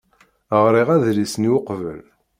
[0.63, 2.01] Ɣriɣ adlis-nni uqbel.